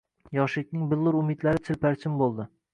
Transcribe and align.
Yoshlikning 0.37 0.87
billur 0.95 1.19
umidlari 1.21 1.63
chilparchin 1.71 2.21
bo‘ldi. 2.25 2.53